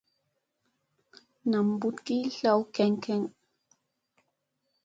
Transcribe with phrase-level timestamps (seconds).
[1.49, 3.21] Nam mbuɗ ki tlaw keŋ keŋ.